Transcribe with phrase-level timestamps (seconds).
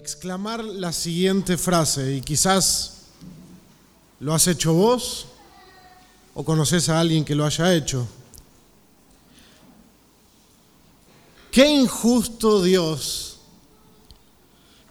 [0.00, 3.02] exclamar la siguiente frase y quizás
[4.18, 5.26] lo has hecho vos
[6.32, 8.08] o conoces a alguien que lo haya hecho.
[11.50, 13.40] Qué injusto Dios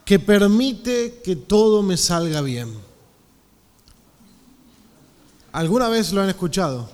[0.05, 2.71] que permite que todo me salga bien.
[5.52, 6.88] ¿Alguna vez lo han escuchado?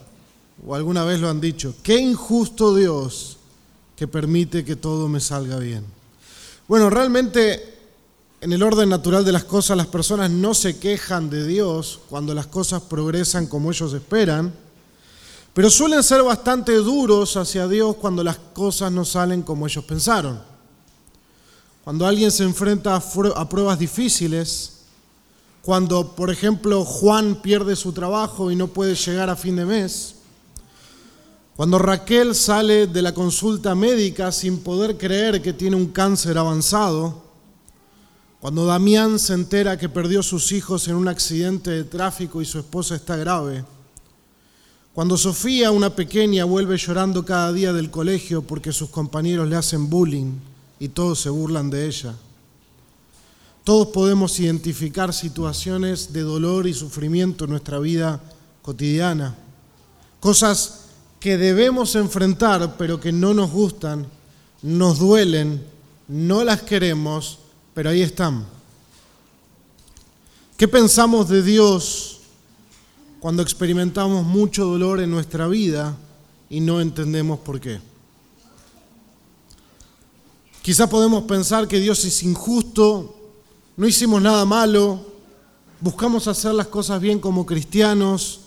[0.65, 1.75] ¿O alguna vez lo han dicho?
[1.83, 3.37] Qué injusto Dios
[3.97, 5.83] que permite que todo me salga bien.
[6.67, 7.74] Bueno, realmente
[8.41, 12.33] en el orden natural de las cosas las personas no se quejan de Dios cuando
[12.33, 14.53] las cosas progresan como ellos esperan,
[15.53, 20.41] pero suelen ser bastante duros hacia Dios cuando las cosas no salen como ellos pensaron.
[21.83, 24.81] Cuando alguien se enfrenta a pruebas difíciles,
[25.61, 30.15] cuando por ejemplo Juan pierde su trabajo y no puede llegar a fin de mes,
[31.55, 37.24] cuando Raquel sale de la consulta médica sin poder creer que tiene un cáncer avanzado,
[38.45, 42.59] cuando Damián se entera que perdió sus hijos en un accidente de tráfico y su
[42.59, 43.65] esposa está grave.
[44.93, 49.89] Cuando Sofía, una pequeña, vuelve llorando cada día del colegio porque sus compañeros le hacen
[49.89, 50.33] bullying
[50.79, 52.13] y todos se burlan de ella.
[53.63, 58.21] Todos podemos identificar situaciones de dolor y sufrimiento en nuestra vida
[58.61, 59.35] cotidiana.
[60.19, 60.81] Cosas
[61.19, 64.05] que debemos enfrentar pero que no nos gustan,
[64.61, 65.65] nos duelen,
[66.07, 67.39] no las queremos
[67.75, 68.45] pero ahí están.
[70.57, 72.21] ¿Qué pensamos de Dios
[73.19, 75.95] cuando experimentamos mucho dolor en nuestra vida
[76.49, 77.81] y no entendemos por qué?
[80.61, 83.13] Quizá podemos pensar que Dios es injusto,
[83.75, 85.05] no hicimos nada malo,
[85.81, 88.39] buscamos hacer las cosas bien como cristianos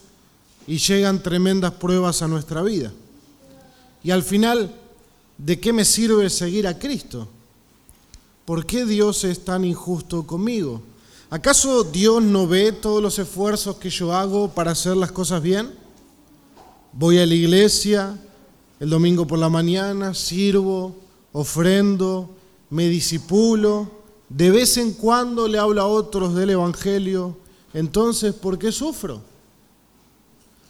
[0.67, 2.91] y llegan tremendas pruebas a nuestra vida.
[4.03, 4.75] Y al final,
[5.37, 7.29] ¿de qué me sirve seguir a Cristo?
[8.49, 10.81] ¿Por qué Dios es tan injusto conmigo?
[11.29, 15.71] ¿Acaso Dios no ve todos los esfuerzos que yo hago para hacer las cosas bien?
[16.95, 18.19] Voy a la iglesia
[18.81, 20.97] el domingo por la mañana, sirvo,
[21.35, 22.31] ofrendo,
[22.71, 23.91] me disipulo,
[24.31, 27.37] de vez en cuando le hablo a otros del Evangelio.
[27.75, 29.21] Entonces, ¿por qué sufro?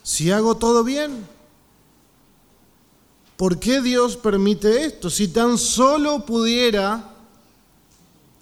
[0.03, 1.25] Si hago todo bien,
[3.37, 5.09] ¿por qué Dios permite esto?
[5.09, 7.15] Si tan solo pudiera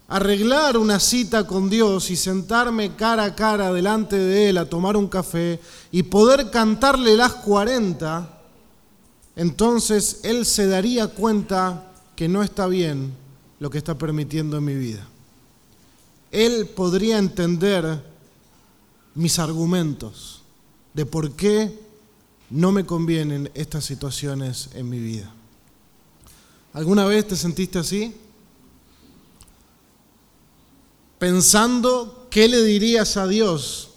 [0.09, 4.97] arreglar una cita con Dios y sentarme cara a cara delante de Él a tomar
[4.97, 8.41] un café y poder cantarle las 40,
[9.34, 13.12] entonces Él se daría cuenta que no está bien
[13.59, 15.06] lo que está permitiendo en mi vida.
[16.31, 18.03] Él podría entender
[19.15, 20.43] mis argumentos
[20.94, 21.78] de por qué
[22.50, 25.33] no me convienen estas situaciones en mi vida.
[26.73, 28.15] ¿Alguna vez te sentiste así?
[31.19, 33.91] Pensando qué le dirías a Dios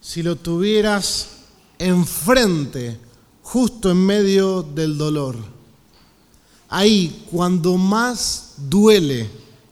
[0.00, 1.28] si lo tuvieras
[1.78, 2.98] enfrente,
[3.42, 5.36] justo en medio del dolor.
[6.68, 9.28] Ahí, cuando más duele,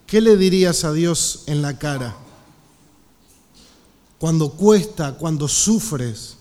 [0.07, 2.17] ¿qué le dirías a Dios en la cara?
[4.19, 6.37] Cuando cuesta, cuando sufres,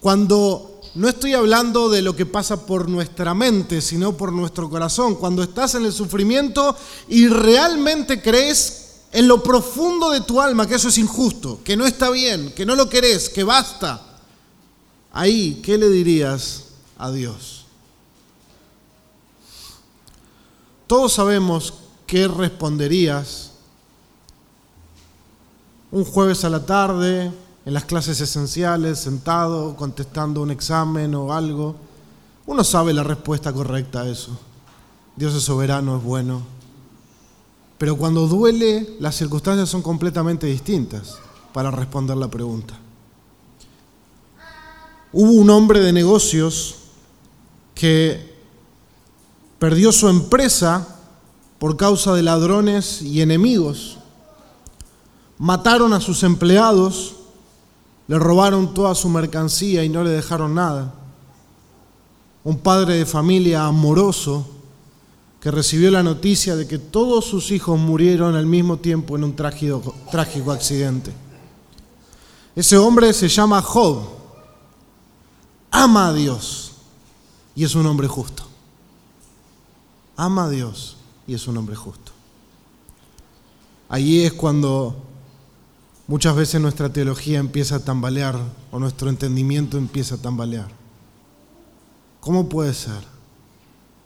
[0.00, 5.14] cuando no estoy hablando de lo que pasa por nuestra mente, sino por nuestro corazón,
[5.14, 6.76] cuando estás en el sufrimiento
[7.08, 8.83] y realmente crees
[9.14, 12.66] en lo profundo de tu alma que eso es injusto, que no está bien, que
[12.66, 14.02] no lo querés, que basta,
[15.12, 16.64] ahí, ¿qué le dirías
[16.98, 17.64] a Dios?
[20.88, 21.74] Todos sabemos
[22.08, 23.52] qué responderías
[25.92, 27.32] un jueves a la tarde,
[27.64, 31.76] en las clases esenciales, sentado, contestando un examen o algo.
[32.46, 34.36] Uno sabe la respuesta correcta a eso.
[35.14, 36.53] Dios es soberano, es bueno.
[37.78, 41.18] Pero cuando duele, las circunstancias son completamente distintas
[41.52, 42.78] para responder la pregunta.
[45.12, 46.76] Hubo un hombre de negocios
[47.74, 48.34] que
[49.58, 50.88] perdió su empresa
[51.58, 53.98] por causa de ladrones y enemigos.
[55.38, 57.16] Mataron a sus empleados,
[58.06, 60.94] le robaron toda su mercancía y no le dejaron nada.
[62.44, 64.46] Un padre de familia amoroso
[65.44, 69.36] que recibió la noticia de que todos sus hijos murieron al mismo tiempo en un
[69.36, 71.12] trágico, trágico accidente.
[72.56, 74.08] Ese hombre se llama Job,
[75.70, 76.72] ama a Dios
[77.54, 78.44] y es un hombre justo.
[80.16, 80.96] Ama a Dios
[81.26, 82.12] y es un hombre justo.
[83.90, 84.96] Allí es cuando
[86.06, 88.40] muchas veces nuestra teología empieza a tambalear
[88.72, 90.70] o nuestro entendimiento empieza a tambalear.
[92.20, 93.13] ¿Cómo puede ser?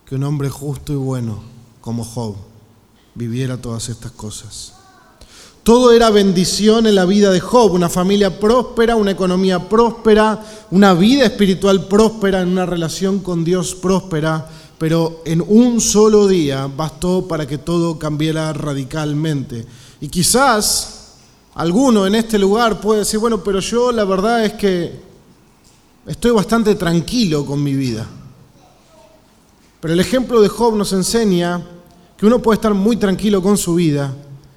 [0.09, 1.39] Que un hombre justo y bueno
[1.83, 2.35] como Job
[3.15, 4.73] viviera todas estas cosas.
[5.63, 10.95] Todo era bendición en la vida de Job, una familia próspera, una economía próspera, una
[10.95, 17.29] vida espiritual próspera, en una relación con Dios próspera, pero en un solo día bastó
[17.29, 19.67] para que todo cambiara radicalmente.
[20.01, 21.17] Y quizás
[21.55, 25.03] alguno en este lugar puede decir, bueno, pero yo la verdad es que
[26.07, 28.09] estoy bastante tranquilo con mi vida.
[29.81, 31.63] Pero el ejemplo de Job nos enseña
[32.17, 34.13] que uno puede estar muy tranquilo con su vida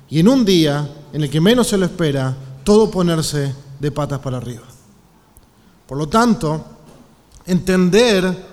[0.09, 4.19] y en un día en el que menos se lo espera, todo ponerse de patas
[4.19, 4.63] para arriba.
[5.87, 6.63] Por lo tanto,
[7.45, 8.51] entender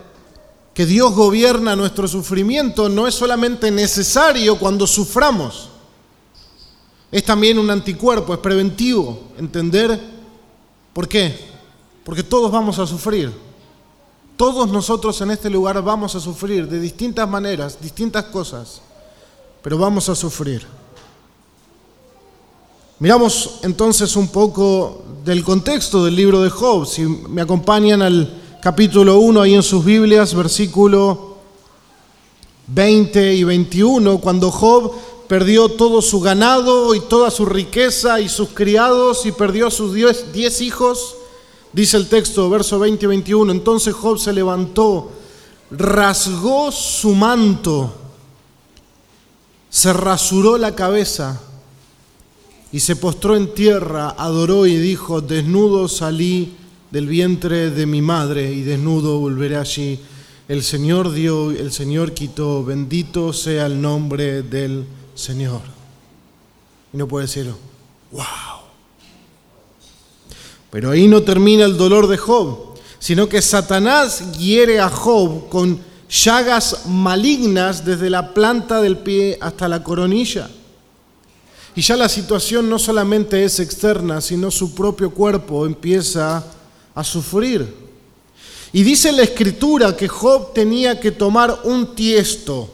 [0.74, 5.70] que Dios gobierna nuestro sufrimiento no es solamente necesario cuando suframos,
[7.10, 9.18] es también un anticuerpo, es preventivo.
[9.38, 9.98] Entender
[10.92, 11.38] por qué,
[12.04, 13.32] porque todos vamos a sufrir.
[14.38, 18.80] Todos nosotros en este lugar vamos a sufrir de distintas maneras, distintas cosas,
[19.60, 20.64] pero vamos a sufrir.
[23.00, 26.86] Miramos entonces un poco del contexto del libro de Job.
[26.86, 28.32] Si me acompañan al
[28.62, 31.36] capítulo 1 ahí en sus Biblias, versículo
[32.68, 34.92] 20 y 21, cuando Job
[35.26, 39.94] perdió todo su ganado y toda su riqueza y sus criados y perdió a sus
[39.94, 41.16] diez, hijos,
[41.72, 45.10] dice el texto, verso 20 y 21, entonces Job se levantó,
[45.70, 47.92] rasgó su manto,
[49.70, 51.40] se rasuró la cabeza
[52.72, 56.54] y se postró en tierra, adoró y dijo, desnudo salí
[56.90, 60.00] del vientre de mi madre y desnudo volveré allí.
[60.48, 65.60] El Señor dio, el Señor quitó, bendito sea el nombre del Señor.
[66.92, 67.52] Y no puede decir,
[68.12, 68.57] wow.
[70.78, 75.80] Pero ahí no termina el dolor de Job, sino que Satanás hiere a Job con
[76.08, 80.48] llagas malignas desde la planta del pie hasta la coronilla.
[81.74, 86.44] Y ya la situación no solamente es externa, sino su propio cuerpo empieza
[86.94, 87.74] a sufrir.
[88.72, 92.70] Y dice la escritura que Job tenía que tomar un tiesto.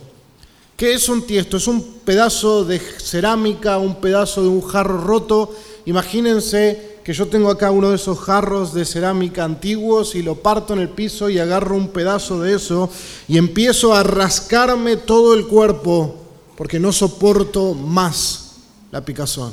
[0.76, 1.56] ¿Qué es un tiesto?
[1.56, 5.56] Es un pedazo de cerámica, un pedazo de un jarro roto.
[5.86, 10.72] Imagínense que yo tengo acá uno de esos jarros de cerámica antiguos y lo parto
[10.72, 12.90] en el piso y agarro un pedazo de eso
[13.28, 16.16] y empiezo a rascarme todo el cuerpo
[16.56, 18.54] porque no soporto más
[18.90, 19.52] la picazón.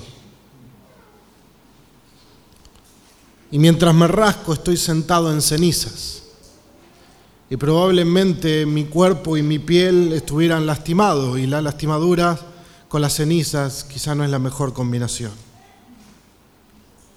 [3.52, 6.24] Y mientras me rasco estoy sentado en cenizas.
[7.50, 12.40] Y probablemente mi cuerpo y mi piel estuvieran lastimados y la lastimadura
[12.88, 15.51] con las cenizas quizá no es la mejor combinación.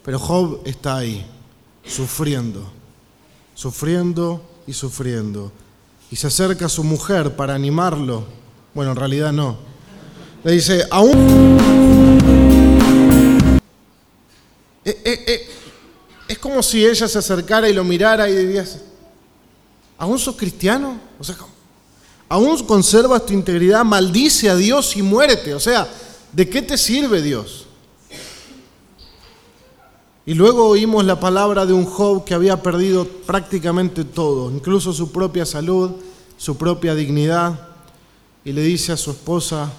[0.04, 1.24] Pero Job está ahí,
[1.86, 2.70] sufriendo,
[3.54, 5.50] sufriendo y sufriendo.
[6.10, 8.24] Y se acerca a su mujer para animarlo.
[8.74, 9.56] Bueno, en realidad no.
[10.44, 11.58] Le dice, aún
[14.84, 15.48] eh, eh, eh,
[16.28, 18.66] es como si ella se acercara y lo mirara y diría,
[19.96, 21.00] ¿aún sos cristiano?
[21.18, 21.36] O sea,
[22.28, 23.82] ¿aún conservas tu integridad?
[23.84, 25.54] Maldice a Dios y muérete.
[25.54, 25.88] O sea,
[26.30, 27.63] ¿de qué te sirve Dios?
[30.26, 35.12] Y luego oímos la palabra de un Job que había perdido prácticamente todo, incluso su
[35.12, 35.92] propia salud,
[36.36, 37.68] su propia dignidad,
[38.44, 39.70] y le dice a su esposa,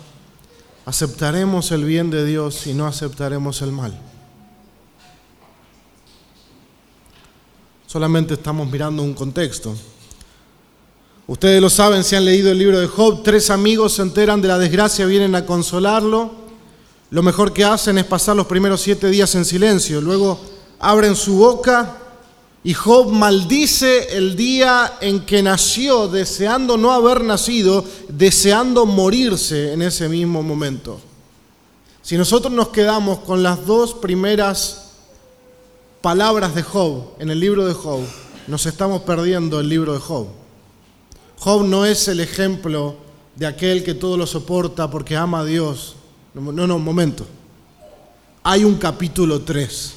[0.85, 3.99] aceptaremos el bien de Dios y no aceptaremos el mal.
[7.95, 9.73] solamente estamos mirando un contexto.
[11.27, 14.49] Ustedes lo saben, si han leído el libro de Job, tres amigos se enteran de
[14.49, 16.44] la desgracia, vienen a consolarlo.
[17.11, 20.01] Lo mejor que hacen es pasar los primeros siete días en silencio.
[20.01, 20.39] Luego
[20.79, 21.97] abren su boca
[22.63, 29.83] y Job maldice el día en que nació, deseando no haber nacido, deseando morirse en
[29.83, 30.99] ese mismo momento.
[32.01, 34.91] Si nosotros nos quedamos con las dos primeras
[36.01, 38.01] palabras de Job en el libro de Job,
[38.47, 40.27] nos estamos perdiendo el libro de Job.
[41.37, 42.95] Job no es el ejemplo
[43.35, 45.95] de aquel que todo lo soporta porque ama a Dios.
[46.35, 47.25] No, no, un momento.
[48.43, 49.93] Hay un capítulo 3.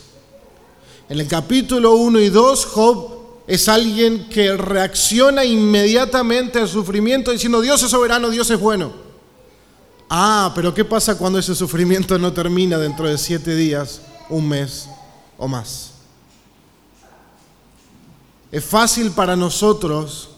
[1.08, 3.18] En el capítulo 1 y 2, Job
[3.48, 8.92] es alguien que reacciona inmediatamente al sufrimiento diciendo, Dios es soberano, Dios es bueno.
[10.08, 14.88] Ah, pero ¿qué pasa cuando ese sufrimiento no termina dentro de siete días, un mes
[15.36, 15.90] o más?
[18.52, 20.30] Es fácil para nosotros,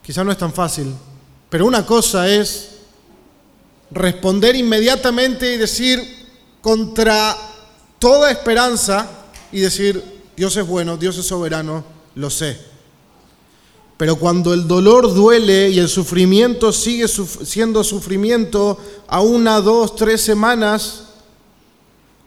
[0.00, 0.94] quizá no es tan fácil,
[1.50, 2.77] pero una cosa es
[3.90, 6.00] responder inmediatamente y decir
[6.60, 7.36] contra
[7.98, 9.08] toda esperanza
[9.52, 10.02] y decir,
[10.36, 12.58] Dios es bueno, Dios es soberano, lo sé.
[13.96, 18.78] Pero cuando el dolor duele y el sufrimiento sigue siendo sufrimiento
[19.08, 21.04] a una, dos, tres semanas,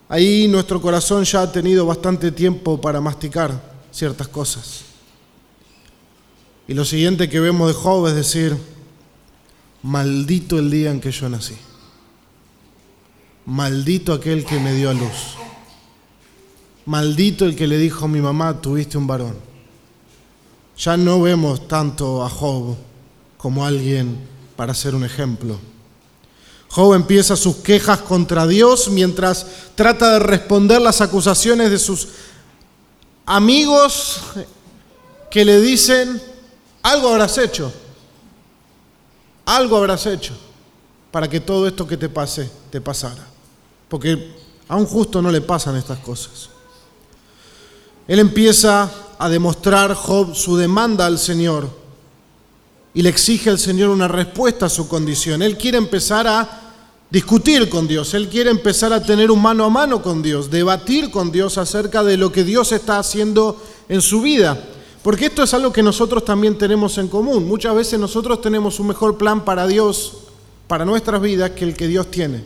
[0.10, 4.82] ahí nuestro corazón ya ha tenido bastante tiempo para masticar ciertas cosas.
[6.68, 8.58] Y lo siguiente que vemos de Job es decir,
[9.84, 11.56] maldito el día en que yo nací,
[13.46, 15.36] maldito aquel que me dio a luz,
[16.86, 19.52] maldito el que le dijo a mi mamá, tuviste un varón.
[20.78, 22.76] Ya no vemos tanto a Job
[23.38, 24.18] como alguien
[24.56, 25.60] para ser un ejemplo.
[26.70, 29.46] Job empieza sus quejas contra Dios mientras
[29.76, 32.08] trata de responder las acusaciones de sus
[33.26, 34.22] amigos
[35.30, 36.22] que le dicen,
[36.82, 37.74] algo habrás hecho,
[39.46, 40.34] algo habrás hecho
[41.12, 43.28] para que todo esto que te pase te pasara.
[43.90, 44.34] Porque
[44.68, 46.50] a un justo no le pasan estas cosas.
[48.08, 51.70] Él empieza a demostrar Job su demanda al Señor
[52.94, 55.42] y le exige al Señor una respuesta a su condición.
[55.42, 56.62] Él quiere empezar a
[57.10, 61.12] discutir con Dios, él quiere empezar a tener un mano a mano con Dios, debatir
[61.12, 64.58] con Dios acerca de lo que Dios está haciendo en su vida.
[65.04, 67.48] Porque esto es algo que nosotros también tenemos en común.
[67.48, 70.18] Muchas veces nosotros tenemos un mejor plan para Dios,
[70.68, 72.44] para nuestras vidas, que el que Dios tiene.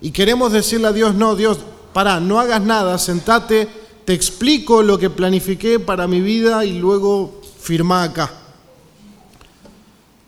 [0.00, 1.58] Y queremos decirle a Dios, no, Dios,
[1.92, 3.68] para, no hagas nada, sentate,
[4.04, 8.32] te explico lo que planifiqué para mi vida y luego firma acá.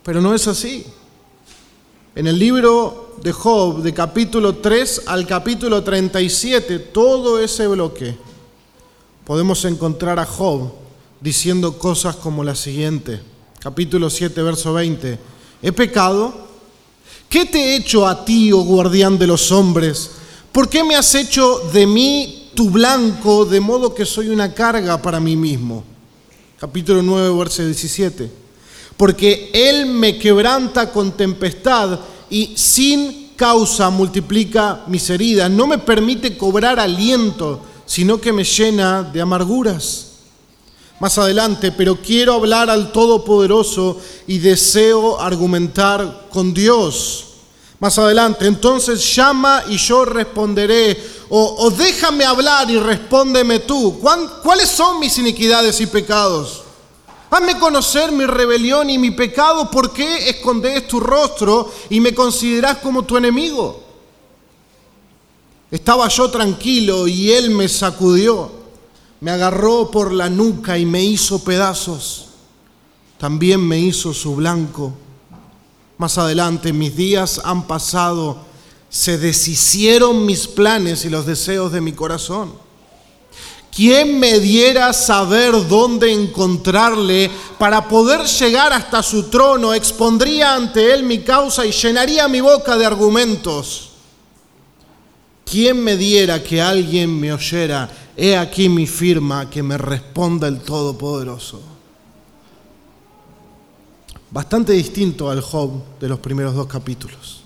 [0.04, 0.86] Pero no es así.
[2.14, 8.16] En el libro de Job, de capítulo 3 al capítulo 37, todo ese bloque,
[9.24, 10.83] podemos encontrar a Job
[11.20, 13.20] diciendo cosas como la siguiente.
[13.58, 15.18] Capítulo 7, verso 20.
[15.62, 16.46] ¿He pecado?
[17.28, 20.10] ¿Qué te he hecho a ti, oh guardián de los hombres?
[20.52, 25.00] ¿Por qué me has hecho de mí tu blanco, de modo que soy una carga
[25.00, 25.84] para mí mismo?
[26.58, 28.44] Capítulo 9, verso 17
[28.96, 35.50] porque Él me quebranta con tempestad y sin causa multiplica mis heridas.
[35.50, 40.03] No me permite cobrar aliento, sino que me llena de amarguras.
[41.00, 47.26] Más adelante, pero quiero hablar al Todopoderoso y deseo argumentar con Dios.
[47.80, 50.96] Más adelante, entonces llama y yo responderé,
[51.28, 54.00] o, déjame hablar y respóndeme tú.
[54.42, 56.62] ¿Cuáles son mis iniquidades y pecados?
[57.30, 59.68] Hazme conocer mi rebelión y mi pecado.
[59.68, 63.82] ¿Por qué escondes tu rostro y me consideras como tu enemigo?
[65.68, 68.63] Estaba yo tranquilo y él me sacudió.
[69.24, 72.26] Me agarró por la nuca y me hizo pedazos.
[73.16, 74.92] También me hizo su blanco.
[75.96, 78.36] Más adelante mis días han pasado.
[78.90, 82.52] Se deshicieron mis planes y los deseos de mi corazón.
[83.74, 89.72] ¿Quién me diera saber dónde encontrarle para poder llegar hasta su trono?
[89.72, 93.88] Expondría ante él mi causa y llenaría mi boca de argumentos.
[95.50, 98.03] ¿Quién me diera que alguien me oyera?
[98.16, 101.60] He aquí mi firma que me responda el Todopoderoso.
[104.30, 107.42] Bastante distinto al Job de los primeros dos capítulos.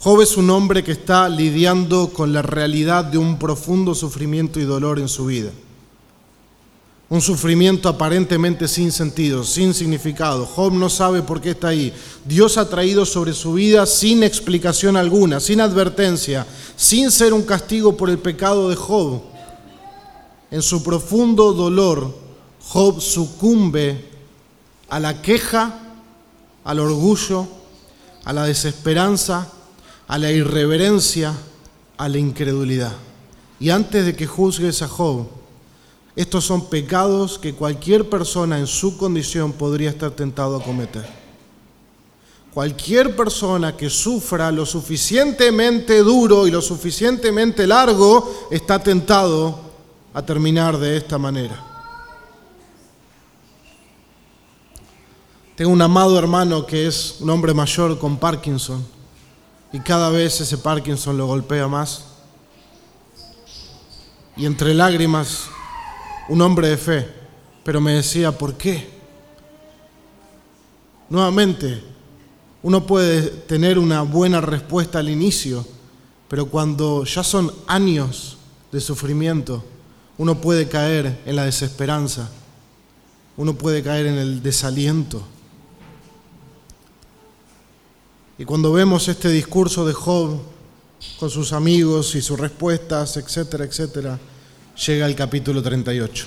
[0.00, 4.64] Job es un hombre que está lidiando con la realidad de un profundo sufrimiento y
[4.64, 5.50] dolor en su vida.
[7.14, 10.44] Un sufrimiento aparentemente sin sentido, sin significado.
[10.46, 11.94] Job no sabe por qué está ahí.
[12.24, 16.44] Dios ha traído sobre su vida sin explicación alguna, sin advertencia,
[16.74, 19.22] sin ser un castigo por el pecado de Job.
[20.50, 22.12] En su profundo dolor,
[22.66, 24.06] Job sucumbe
[24.88, 25.94] a la queja,
[26.64, 27.46] al orgullo,
[28.24, 29.52] a la desesperanza
[30.08, 31.32] a la irreverencia,
[31.96, 32.92] a la incredulidad.
[33.60, 35.43] Y antes de que juzgues a Job,
[36.16, 41.04] estos son pecados que cualquier persona en su condición podría estar tentado a cometer.
[42.52, 49.58] Cualquier persona que sufra lo suficientemente duro y lo suficientemente largo está tentado
[50.12, 51.72] a terminar de esta manera.
[55.56, 58.86] Tengo un amado hermano que es un hombre mayor con Parkinson
[59.72, 62.04] y cada vez ese Parkinson lo golpea más.
[64.36, 65.48] Y entre lágrimas,
[66.28, 67.08] un hombre de fe,
[67.64, 68.88] pero me decía, ¿por qué?
[71.08, 71.82] Nuevamente,
[72.62, 75.66] uno puede tener una buena respuesta al inicio,
[76.28, 78.38] pero cuando ya son años
[78.72, 79.62] de sufrimiento,
[80.16, 82.30] uno puede caer en la desesperanza,
[83.36, 85.22] uno puede caer en el desaliento.
[88.38, 90.38] Y cuando vemos este discurso de Job
[91.20, 94.18] con sus amigos y sus respuestas, etcétera, etcétera,
[94.76, 96.26] llega el capítulo 38.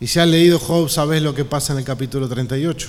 [0.00, 2.88] Y si has leído Job, sabes lo que pasa en el capítulo 38.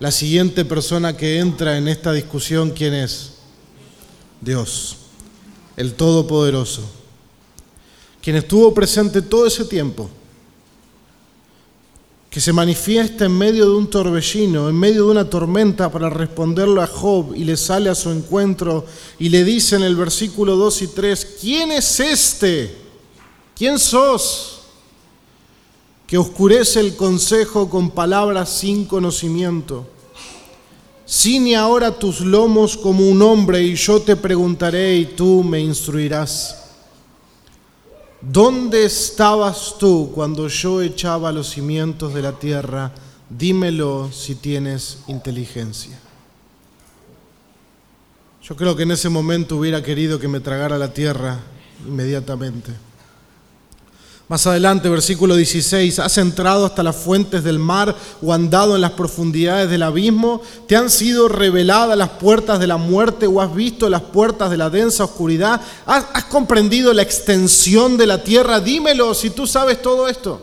[0.00, 3.32] La siguiente persona que entra en esta discusión, ¿quién es?
[4.40, 4.96] Dios,
[5.76, 6.82] el Todopoderoso,
[8.22, 10.08] quien estuvo presente todo ese tiempo,
[12.38, 16.80] que se manifiesta en medio de un torbellino, en medio de una tormenta para responderle
[16.80, 18.86] a Job y le sale a su encuentro
[19.18, 22.76] y le dice en el versículo 2 y 3, ¿quién es este?
[23.56, 24.60] ¿Quién sos?
[26.06, 29.88] que oscurece el consejo con palabras sin conocimiento.
[31.06, 36.67] Cine ahora tus lomos como un hombre y yo te preguntaré y tú me instruirás.
[38.20, 42.92] ¿Dónde estabas tú cuando yo echaba los cimientos de la tierra?
[43.30, 45.98] Dímelo si tienes inteligencia.
[48.42, 51.38] Yo creo que en ese momento hubiera querido que me tragara la tierra
[51.86, 52.87] inmediatamente.
[54.28, 58.90] Más adelante, versículo 16, ¿has entrado hasta las fuentes del mar o andado en las
[58.90, 60.42] profundidades del abismo?
[60.66, 64.58] ¿Te han sido reveladas las puertas de la muerte o has visto las puertas de
[64.58, 65.62] la densa oscuridad?
[65.86, 68.60] ¿Has, has comprendido la extensión de la tierra?
[68.60, 70.42] Dímelo si tú sabes todo esto.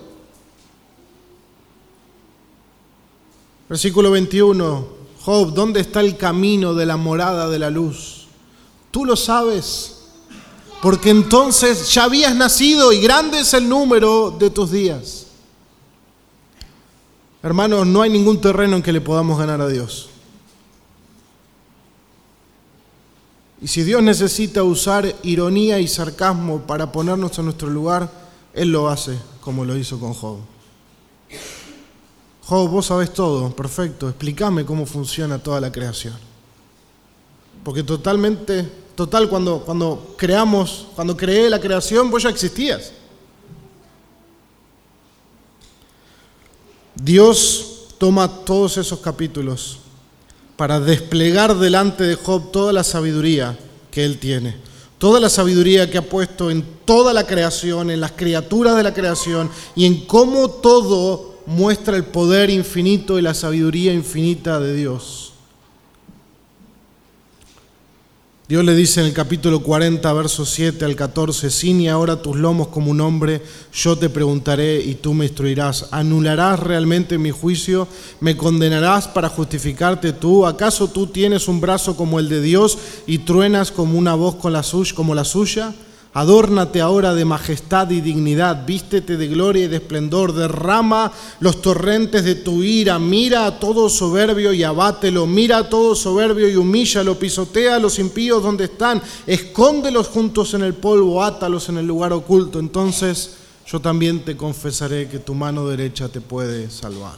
[3.70, 4.88] Versículo 21,
[5.22, 8.25] Job, ¿dónde está el camino de la morada de la luz?
[8.89, 9.95] Tú lo sabes
[10.86, 15.25] porque entonces ya habías nacido y grande es el número de tus días.
[17.42, 20.10] Hermanos, no hay ningún terreno en que le podamos ganar a Dios.
[23.60, 28.08] Y si Dios necesita usar ironía y sarcasmo para ponernos en nuestro lugar,
[28.54, 30.38] Él lo hace, como lo hizo con Job.
[32.44, 36.13] Job, vos sabés todo, perfecto, explícame cómo funciona toda la creación.
[37.63, 42.94] Porque totalmente Total, cuando, cuando creamos, cuando creé la creación, vos ya existías.
[46.96, 49.80] Dios toma todos esos capítulos
[50.56, 53.58] para desplegar delante de Job toda la sabiduría
[53.92, 54.55] que él tiene,
[54.98, 58.94] toda la sabiduría que ha puesto en toda la creación, en las criaturas de la
[58.94, 65.25] creación y en cómo todo muestra el poder infinito y la sabiduría infinita de Dios.
[68.48, 72.68] Dios le dice en el capítulo 40, versos 7 al 14, Cine ahora tus lomos
[72.68, 73.42] como un hombre,
[73.74, 75.88] yo te preguntaré y tú me instruirás.
[75.90, 77.88] ¿Anularás realmente mi juicio?
[78.20, 80.46] ¿Me condenarás para justificarte tú?
[80.46, 82.77] ¿Acaso tú tienes un brazo como el de Dios
[83.08, 84.53] y truenas como una voz con
[84.96, 85.74] como la suya?
[86.16, 92.24] Adórnate ahora de majestad y dignidad, vístete de gloria y de esplendor, derrama los torrentes
[92.24, 97.20] de tu ira, mira a todo soberbio y abátelo, mira a todo soberbio y humíllalo,
[97.20, 102.14] pisotea a los impíos donde están, escóndelos juntos en el polvo, átalos en el lugar
[102.14, 103.32] oculto, entonces
[103.68, 107.18] yo también te confesaré que tu mano derecha te puede salvar.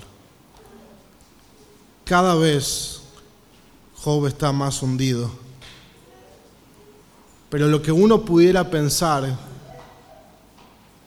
[2.04, 3.02] Cada vez
[3.94, 5.47] Job está más hundido
[7.50, 9.38] pero lo que uno pudiera pensar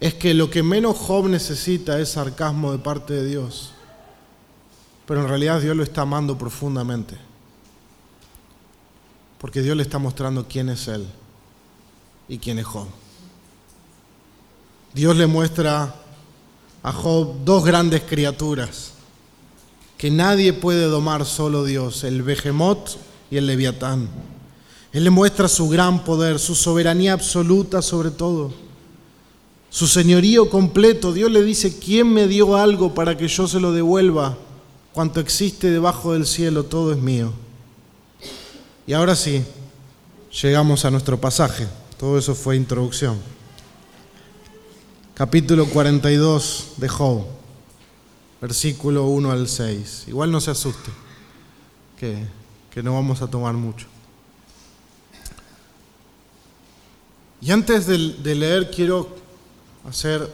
[0.00, 3.72] es que lo que menos Job necesita es sarcasmo de parte de Dios.
[5.07, 7.16] Pero en realidad Dios lo está amando profundamente.
[9.38, 11.07] Porque Dios le está mostrando quién es Él
[12.29, 12.87] y quién es Job.
[14.94, 15.94] Dios le muestra
[16.83, 18.94] a Job dos grandes criaturas
[19.98, 22.96] que nadie puede domar, solo Dios, el Behemoth
[23.31, 24.09] y el Leviatán.
[24.92, 28.53] Él le muestra su gran poder, su soberanía absoluta sobre todo,
[29.68, 31.12] su señorío completo.
[31.12, 34.37] Dios le dice, ¿quién me dio algo para que yo se lo devuelva?
[34.92, 37.33] Cuanto existe debajo del cielo, todo es mío.
[38.85, 39.44] Y ahora sí,
[40.42, 41.68] llegamos a nuestro pasaje.
[41.96, 43.18] Todo eso fue introducción.
[45.14, 47.26] Capítulo 42 de Job,
[48.40, 50.05] versículo 1 al 6.
[50.09, 50.90] Igual no se asuste,
[51.98, 52.26] que,
[52.70, 53.87] que no vamos a tomar mucho.
[57.40, 59.09] Y antes de, leer quiero
[59.88, 60.31] hacer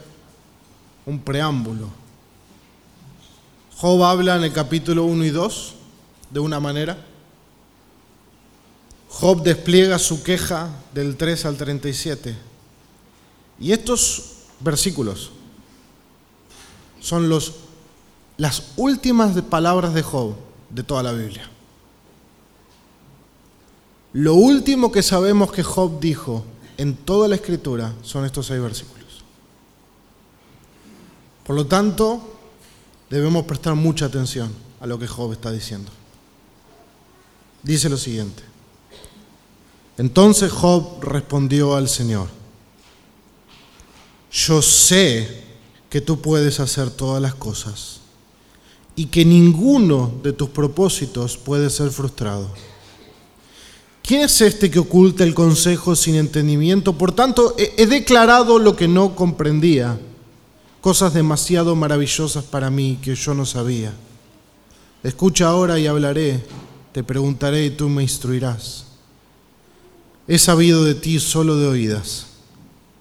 [1.05, 1.89] un preámbulo.
[3.77, 5.75] Job habla en el capítulo 1 y 2
[6.31, 6.99] de una manera.
[9.09, 12.37] Job despliega su queja del 3 al 37.
[13.61, 15.31] Y estos versículos
[17.01, 17.55] son los,
[18.37, 20.35] las últimas palabras de Job
[20.71, 21.49] de toda la Biblia.
[24.13, 26.45] Lo último que sabemos que Job dijo
[26.77, 28.97] en toda la escritura son estos seis versículos.
[31.47, 32.21] Por lo tanto,
[33.09, 35.91] debemos prestar mucha atención a lo que Job está diciendo.
[37.63, 38.43] Dice lo siguiente.
[39.99, 42.29] Entonces Job respondió al Señor,
[44.31, 45.45] yo sé
[45.89, 48.01] que tú puedes hacer todas las cosas
[48.95, 52.51] y que ninguno de tus propósitos puede ser frustrado.
[54.07, 56.97] ¿Quién es este que oculta el consejo sin entendimiento?
[56.97, 59.99] Por tanto, he declarado lo que no comprendía,
[60.81, 63.93] cosas demasiado maravillosas para mí que yo no sabía.
[65.03, 66.45] Escucha ahora y hablaré,
[66.93, 68.87] te preguntaré y tú me instruirás.
[70.29, 72.27] He sabido de ti solo de oídas,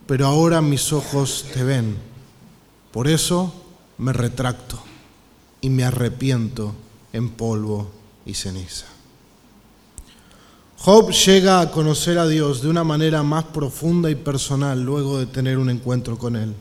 [0.07, 1.95] pero ahora mis ojos te ven.
[2.91, 3.53] Por eso
[3.97, 4.79] me retracto
[5.61, 6.73] y me arrepiento
[7.13, 7.89] en polvo
[8.25, 8.94] y ceniza.
[10.77, 15.25] Job llega a conocer a Dios de una manera más profunda y personal luego de
[15.25, 16.53] tener un encuentro con Él.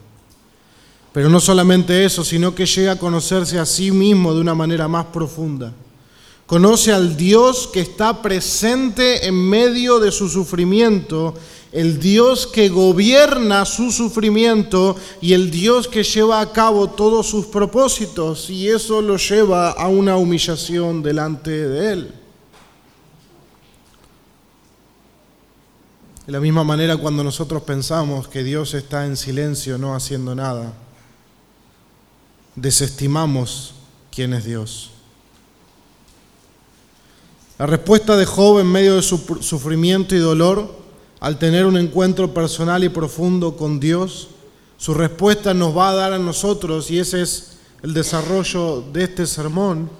[1.13, 4.89] Pero no solamente eso, sino que llega a conocerse a sí mismo de una manera
[4.89, 5.73] más profunda.
[6.47, 11.35] Conoce al Dios que está presente en medio de su sufrimiento
[11.75, 17.47] el Dios que gobierna su sufrimiento y el Dios que lleva a cabo todos sus
[17.47, 22.24] propósitos y eso lo lleva a una humillación delante de Él.
[26.27, 30.73] De la misma manera cuando nosotros pensamos que Dios está en silencio no haciendo nada,
[32.57, 33.75] desestimamos
[34.11, 34.91] quién es Dios.
[37.59, 40.75] La respuesta de Job en medio de su sufrimiento y dolor
[41.21, 44.29] al tener un encuentro personal y profundo con Dios,
[44.79, 49.27] su respuesta nos va a dar a nosotros, y ese es el desarrollo de este
[49.27, 49.91] sermón,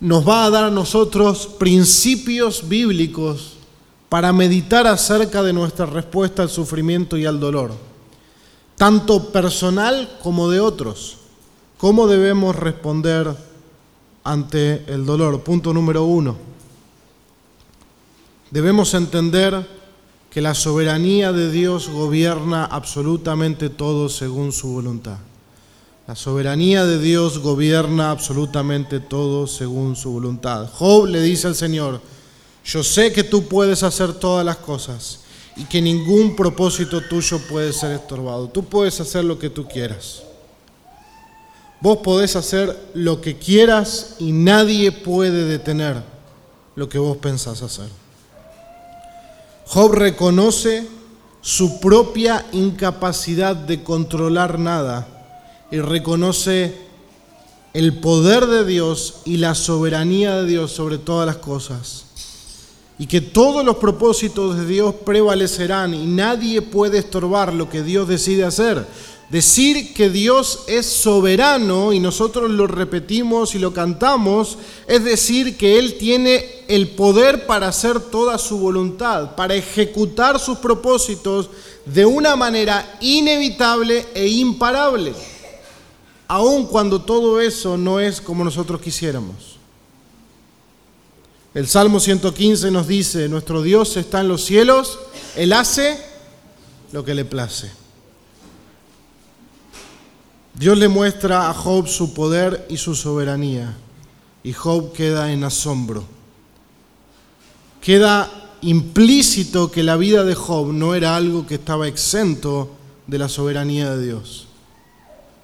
[0.00, 3.57] nos va a dar a nosotros principios bíblicos
[4.08, 7.72] para meditar acerca de nuestra respuesta al sufrimiento y al dolor,
[8.76, 11.18] tanto personal como de otros.
[11.76, 13.34] ¿Cómo debemos responder
[14.24, 15.42] ante el dolor?
[15.42, 16.36] Punto número uno.
[18.50, 19.66] Debemos entender
[20.30, 25.18] que la soberanía de Dios gobierna absolutamente todo según su voluntad.
[26.06, 30.66] La soberanía de Dios gobierna absolutamente todo según su voluntad.
[30.72, 32.00] Job le dice al Señor,
[32.68, 35.20] yo sé que tú puedes hacer todas las cosas
[35.56, 38.48] y que ningún propósito tuyo puede ser estorbado.
[38.48, 40.22] Tú puedes hacer lo que tú quieras.
[41.80, 46.02] Vos podés hacer lo que quieras y nadie puede detener
[46.76, 47.88] lo que vos pensás hacer.
[49.64, 50.86] Job reconoce
[51.40, 55.08] su propia incapacidad de controlar nada
[55.70, 56.76] y reconoce
[57.72, 62.07] el poder de Dios y la soberanía de Dios sobre todas las cosas.
[62.98, 68.08] Y que todos los propósitos de Dios prevalecerán y nadie puede estorbar lo que Dios
[68.08, 68.86] decide hacer.
[69.30, 74.56] Decir que Dios es soberano y nosotros lo repetimos y lo cantamos,
[74.86, 80.56] es decir que Él tiene el poder para hacer toda su voluntad, para ejecutar sus
[80.58, 81.50] propósitos
[81.84, 85.12] de una manera inevitable e imparable,
[86.26, 89.57] aun cuando todo eso no es como nosotros quisiéramos.
[91.54, 94.98] El Salmo 115 nos dice, nuestro Dios está en los cielos,
[95.34, 95.98] Él hace
[96.92, 97.70] lo que le place.
[100.54, 103.76] Dios le muestra a Job su poder y su soberanía,
[104.42, 106.04] y Job queda en asombro.
[107.80, 108.30] Queda
[108.60, 112.70] implícito que la vida de Job no era algo que estaba exento
[113.06, 114.48] de la soberanía de Dios.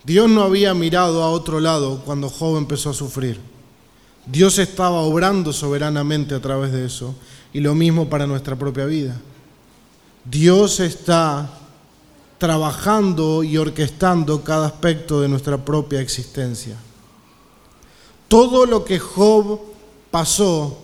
[0.05, 3.54] Dios no había mirado a otro lado cuando Job empezó a sufrir.
[4.27, 7.15] Dios estaba obrando soberanamente a través de eso,
[7.53, 9.21] y lo mismo para nuestra propia vida.
[10.25, 11.51] Dios está
[12.39, 16.77] trabajando y orquestando cada aspecto de nuestra propia existencia.
[18.29, 19.61] Todo lo que Job
[20.11, 20.79] pasó,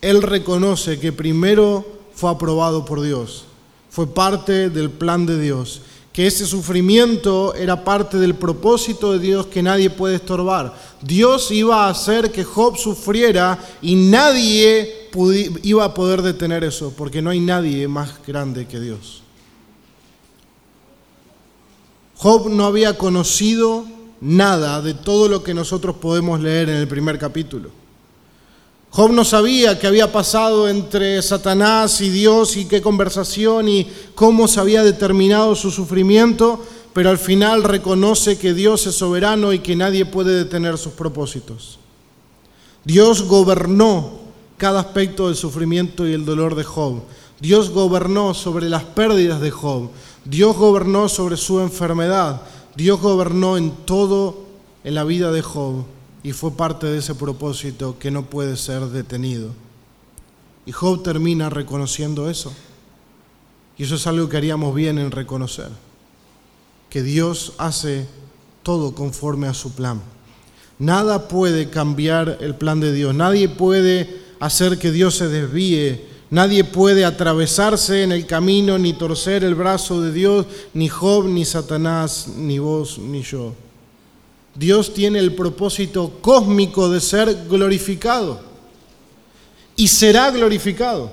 [0.00, 3.44] él reconoce que primero fue aprobado por Dios,
[3.90, 5.82] fue parte del plan de Dios,
[6.16, 10.74] que ese sufrimiento era parte del propósito de Dios que nadie puede estorbar.
[11.02, 15.10] Dios iba a hacer que Job sufriera y nadie
[15.62, 19.22] iba a poder detener eso, porque no hay nadie más grande que Dios.
[22.14, 23.84] Job no había conocido
[24.18, 27.68] nada de todo lo que nosotros podemos leer en el primer capítulo.
[28.96, 34.48] Job no sabía qué había pasado entre Satanás y Dios y qué conversación y cómo
[34.48, 39.76] se había determinado su sufrimiento, pero al final reconoce que Dios es soberano y que
[39.76, 41.78] nadie puede detener sus propósitos.
[42.86, 44.12] Dios gobernó
[44.56, 47.02] cada aspecto del sufrimiento y el dolor de Job.
[47.38, 49.90] Dios gobernó sobre las pérdidas de Job.
[50.24, 52.40] Dios gobernó sobre su enfermedad,
[52.74, 54.46] Dios gobernó en todo
[54.84, 55.84] en la vida de Job
[56.22, 59.50] y fue parte de ese propósito que no puede ser detenido.
[60.64, 62.52] Y Job termina reconociendo eso.
[63.78, 65.68] Y eso es algo que haríamos bien en reconocer,
[66.88, 68.06] que Dios hace
[68.62, 70.00] todo conforme a su plan.
[70.78, 76.64] Nada puede cambiar el plan de Dios, nadie puede hacer que Dios se desvíe Nadie
[76.64, 82.28] puede atravesarse en el camino ni torcer el brazo de Dios, ni Job, ni Satanás,
[82.36, 83.54] ni vos, ni yo.
[84.56, 88.40] Dios tiene el propósito cósmico de ser glorificado
[89.76, 91.10] y será glorificado.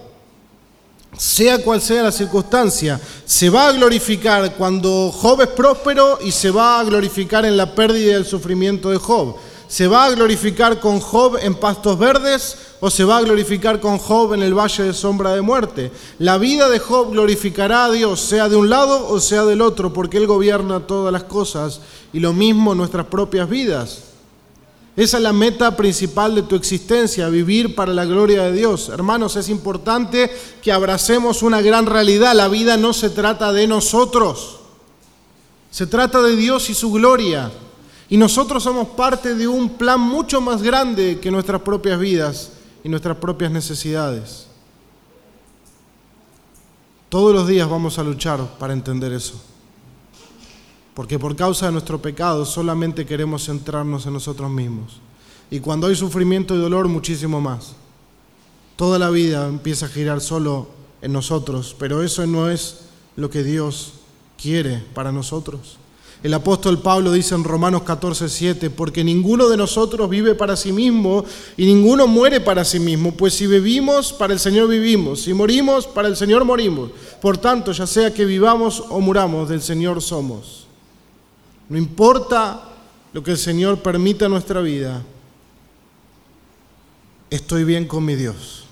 [1.17, 6.49] Sea cual sea la circunstancia, se va a glorificar cuando Job es próspero y se
[6.49, 9.35] va a glorificar en la pérdida y el sufrimiento de Job.
[9.73, 13.97] ¿Se va a glorificar con Job en pastos verdes o se va a glorificar con
[13.97, 15.91] Job en el valle de sombra de muerte?
[16.19, 19.91] La vida de Job glorificará a Dios, sea de un lado o sea del otro,
[19.91, 21.81] porque Él gobierna todas las cosas
[22.13, 24.03] y lo mismo nuestras propias vidas.
[24.95, 28.89] Esa es la meta principal de tu existencia, vivir para la gloria de Dios.
[28.89, 30.31] Hermanos, es importante
[30.61, 32.35] que abracemos una gran realidad.
[32.35, 34.59] La vida no se trata de nosotros,
[35.71, 37.51] se trata de Dios y su gloria.
[38.09, 42.51] Y nosotros somos parte de un plan mucho más grande que nuestras propias vidas
[42.83, 44.47] y nuestras propias necesidades.
[47.09, 49.41] Todos los días vamos a luchar para entender eso.
[50.93, 54.99] Porque por causa de nuestro pecado solamente queremos centrarnos en nosotros mismos.
[55.49, 57.73] Y cuando hay sufrimiento y dolor, muchísimo más.
[58.75, 60.67] Toda la vida empieza a girar solo
[61.01, 62.85] en nosotros, pero eso no es
[63.15, 63.93] lo que Dios
[64.41, 65.77] quiere para nosotros.
[66.23, 70.71] El apóstol Pablo dice en Romanos 14, 7, porque ninguno de nosotros vive para sí
[70.71, 71.25] mismo
[71.57, 75.85] y ninguno muere para sí mismo, pues si vivimos, para el Señor vivimos, si morimos,
[75.85, 76.91] para el Señor morimos.
[77.21, 80.65] Por tanto, ya sea que vivamos o muramos, del Señor somos.
[81.67, 82.69] No importa
[83.11, 85.03] lo que el Señor permita en nuestra vida,
[87.29, 88.63] estoy bien con mi Dios,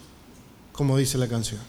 [0.71, 1.59] como dice la canción.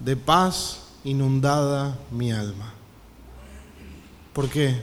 [0.00, 2.72] De paz inundada mi alma.
[4.32, 4.80] ¿Por qué?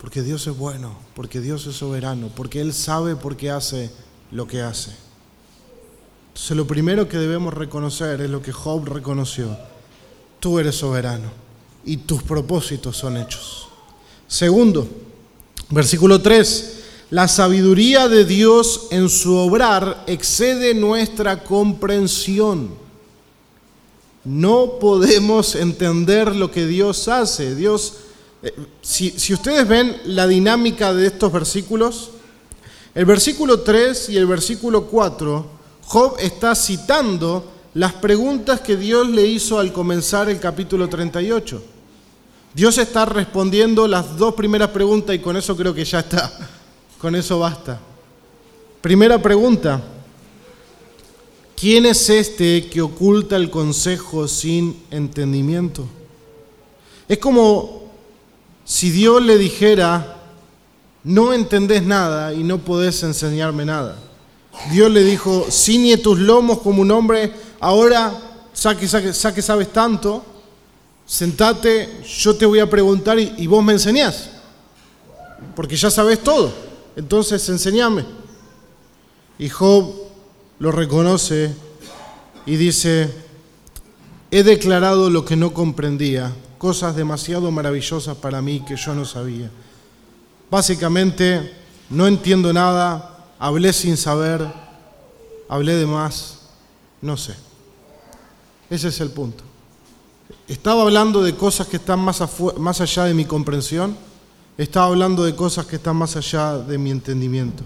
[0.00, 3.90] Porque Dios es bueno, porque Dios es soberano, porque Él sabe por qué hace
[4.30, 4.92] lo que hace.
[6.28, 9.56] Entonces lo primero que debemos reconocer es lo que Job reconoció.
[10.38, 11.30] Tú eres soberano
[11.84, 13.68] y tus propósitos son hechos.
[14.28, 14.88] Segundo,
[15.70, 16.74] versículo 3.
[17.10, 22.87] La sabiduría de Dios en su obrar excede nuestra comprensión
[24.28, 27.54] no podemos entender lo que Dios hace.
[27.54, 27.94] Dios,
[28.42, 32.10] eh, si, si, ustedes ven la dinámica de estos versículos,
[32.94, 35.46] el versículo 3 y el versículo 4,
[35.86, 41.62] Job está citando las preguntas que Dios le hizo al comenzar el capítulo 38.
[42.52, 46.30] Dios está respondiendo las dos primeras preguntas y con eso creo que ya está,
[46.98, 47.80] con eso basta.
[48.82, 49.80] Primera pregunta,
[51.58, 55.88] ¿Quién es este que oculta el consejo sin entendimiento?
[57.08, 57.82] Es como
[58.64, 60.18] si Dios le dijera,
[61.02, 63.98] no entendés nada y no podés enseñarme nada.
[64.70, 68.12] Dios le dijo, ciñe tus lomos como un hombre, ahora
[68.52, 70.24] saque, saque, saque sabes tanto,
[71.06, 74.30] sentate, yo te voy a preguntar y, vos me enseñás,
[75.56, 76.52] porque ya sabes todo,
[76.94, 78.04] entonces enseñame.
[79.40, 80.07] Y Job
[80.58, 81.54] lo reconoce
[82.46, 83.12] y dice,
[84.30, 89.50] he declarado lo que no comprendía, cosas demasiado maravillosas para mí que yo no sabía.
[90.50, 91.52] Básicamente,
[91.90, 94.46] no entiendo nada, hablé sin saber,
[95.48, 96.40] hablé de más,
[97.00, 97.34] no sé.
[98.70, 99.44] Ese es el punto.
[100.46, 102.22] Estaba hablando de cosas que están más,
[102.58, 103.96] más allá de mi comprensión,
[104.56, 107.62] estaba hablando de cosas que están más allá de mi entendimiento.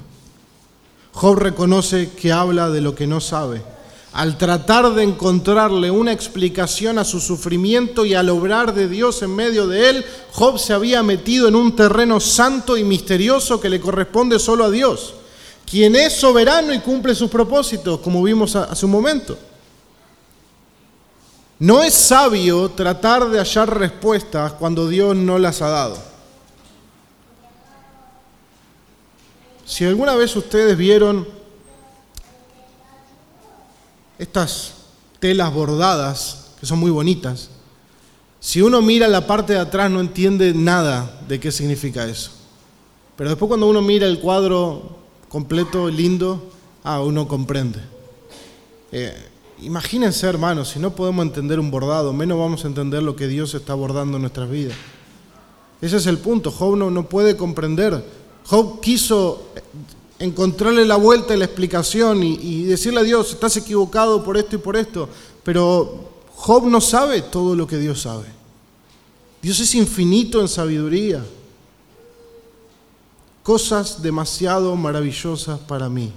[1.13, 3.63] Job reconoce que habla de lo que no sabe.
[4.13, 9.35] Al tratar de encontrarle una explicación a su sufrimiento y al obrar de Dios en
[9.35, 13.81] medio de él, Job se había metido en un terreno santo y misterioso que le
[13.81, 15.15] corresponde solo a Dios,
[15.65, 19.39] quien es soberano y cumple sus propósitos, como vimos hace un momento.
[21.59, 26.12] No es sabio tratar de hallar respuestas cuando Dios no las ha dado.
[29.73, 31.27] Si alguna vez ustedes vieron
[34.19, 34.75] estas
[35.19, 37.49] telas bordadas, que son muy bonitas,
[38.39, 42.33] si uno mira la parte de atrás no entiende nada de qué significa eso.
[43.17, 44.99] Pero después cuando uno mira el cuadro
[45.31, 46.51] completo, lindo,
[46.85, 47.81] ah, uno comprende.
[48.93, 49.17] Eh,
[49.63, 53.55] imagínense, hermanos, si no podemos entender un bordado, menos vamos a entender lo que Dios
[53.55, 54.77] está bordando en nuestras vidas.
[55.81, 56.51] Ese es el punto.
[56.51, 59.52] Job no, no puede comprender Job quiso
[60.23, 64.59] encontrarle la vuelta y la explicación y, decirle a Dios, estás equivocado por esto y
[64.61, 65.09] por esto,
[65.43, 68.27] pero Job no sabe todo lo que Dios sabe.
[69.43, 71.25] Dios es infinito en sabiduría.
[73.43, 76.13] Cosas demasiado maravillosas para mí.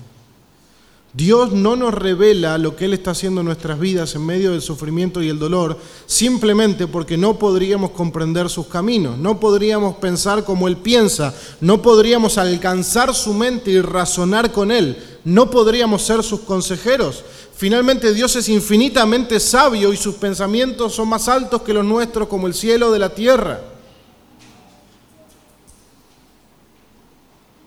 [1.16, 4.62] Dios no nos revela lo que Él está haciendo en nuestras vidas en medio del
[4.62, 10.68] sufrimiento y el dolor simplemente porque no podríamos comprender sus caminos, no podríamos pensar como
[10.68, 16.42] Él piensa, no podríamos alcanzar su mente y razonar con Él, no podríamos ser sus
[16.42, 17.24] consejeros.
[17.56, 22.46] Finalmente Dios es infinitamente sabio y sus pensamientos son más altos que los nuestros como
[22.46, 23.62] el cielo de la tierra.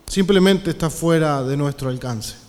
[0.05, 2.48] Simplemente está fuera de nuestro alcance.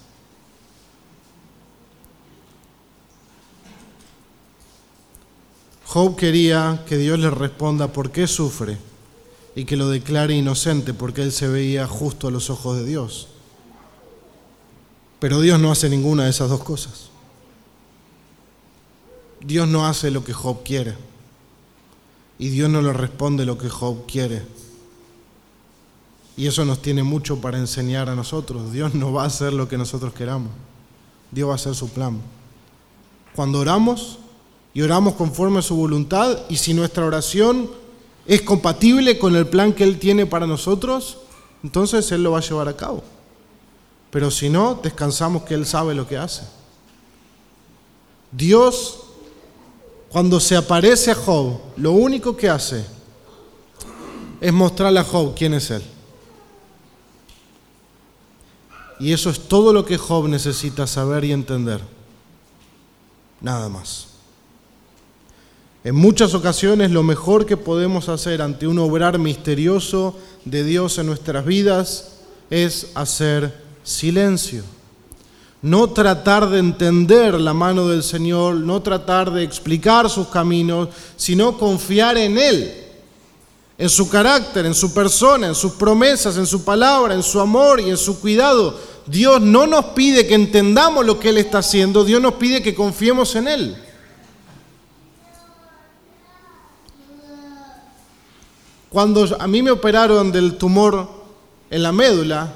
[5.93, 8.79] Job quería que Dios le responda por qué sufre
[9.57, 13.27] y que lo declare inocente porque él se veía justo a los ojos de Dios.
[15.19, 17.11] Pero Dios no hace ninguna de esas dos cosas.
[19.41, 20.95] Dios no hace lo que Job quiere.
[22.39, 24.47] Y Dios no le responde lo que Job quiere.
[26.37, 28.71] Y eso nos tiene mucho para enseñar a nosotros.
[28.73, 30.53] Dios no va a hacer lo que nosotros queramos.
[31.33, 32.21] Dios va a hacer su plan.
[33.35, 34.20] Cuando oramos,
[34.73, 37.71] y oramos conforme a su voluntad y si nuestra oración
[38.27, 41.19] es compatible con el plan que Él tiene para nosotros,
[41.65, 43.03] entonces Él lo va a llevar a cabo.
[44.11, 46.43] Pero si no, descansamos que Él sabe lo que hace.
[48.31, 49.01] Dios,
[50.09, 52.85] cuando se aparece a Job, lo único que hace
[54.41, 55.83] es mostrarle a Job quién es Él.
[59.01, 61.81] Y eso es todo lo que Job necesita saber y entender.
[63.41, 64.10] Nada más.
[65.83, 70.15] En muchas ocasiones lo mejor que podemos hacer ante un obrar misterioso
[70.45, 72.19] de Dios en nuestras vidas
[72.51, 74.63] es hacer silencio.
[75.63, 81.57] No tratar de entender la mano del Señor, no tratar de explicar sus caminos, sino
[81.57, 82.75] confiar en Él,
[83.79, 87.81] en su carácter, en su persona, en sus promesas, en su palabra, en su amor
[87.81, 88.79] y en su cuidado.
[89.07, 92.75] Dios no nos pide que entendamos lo que Él está haciendo, Dios nos pide que
[92.75, 93.77] confiemos en Él.
[98.91, 101.09] Cuando a mí me operaron del tumor
[101.71, 102.53] en la médula,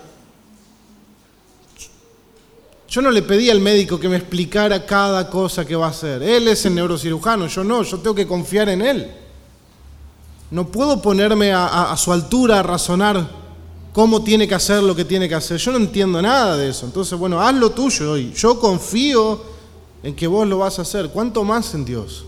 [2.88, 6.22] yo no le pedí al médico que me explicara cada cosa que va a hacer.
[6.22, 9.10] Él es el neurocirujano, yo no, yo tengo que confiar en él.
[10.50, 13.28] No puedo ponerme a, su altura a razonar
[13.92, 15.58] cómo tiene que hacer lo que tiene que hacer.
[15.58, 16.84] Yo no entiendo nada de eso.
[16.86, 18.32] Entonces, bueno, haz lo tuyo hoy.
[18.32, 19.40] Yo confío
[20.02, 21.10] en que vos lo vas a hacer.
[21.10, 22.24] ¿Cuánto más en Dios?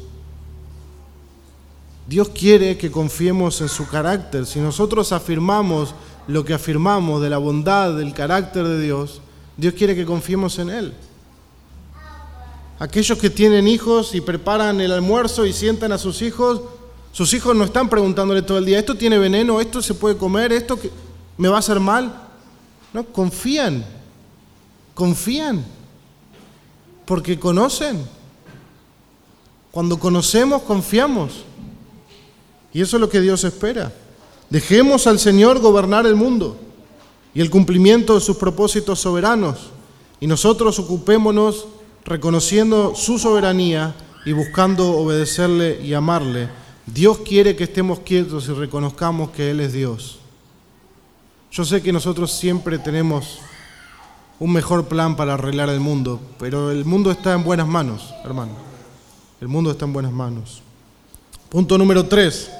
[2.07, 4.47] Dios quiere que confiemos en su carácter.
[4.47, 5.95] Si nosotros afirmamos
[6.29, 9.21] lo que afirmamos de la bondad, del carácter de Dios,
[9.57, 10.95] Dios quiere que confiemos en Él.
[12.79, 16.61] Aquellos que tienen hijos y preparan el almuerzo y sientan a sus hijos,
[17.11, 19.61] sus hijos no están preguntándole todo el día, ¿esto tiene veneno?
[19.61, 20.53] ¿Esto se puede comer?
[20.53, 20.79] ¿Esto
[21.38, 22.29] me va a hacer mal?
[22.92, 23.85] No, confían,
[24.95, 25.64] confían,
[27.07, 28.07] porque conocen.
[29.71, 31.45] Cuando conocemos, confiamos.
[32.76, 33.90] Y eso es lo que Dios espera.
[34.50, 36.58] Dejemos al Señor gobernar el mundo
[37.32, 39.70] y el cumplimiento de sus propósitos soberanos.
[40.20, 41.68] Y nosotros ocupémonos
[42.04, 43.94] reconociendo su soberanía
[44.26, 46.50] y buscando obedecerle y amarle.
[46.84, 50.18] Dios quiere que estemos quietos y reconozcamos que Él es Dios.
[51.50, 53.38] Yo sé que nosotros siempre tenemos
[54.38, 58.52] un mejor plan para arreglar el mundo, pero el mundo está en buenas manos, hermano.
[59.40, 60.60] El mundo está en buenas manos.
[61.48, 62.50] Punto número tres.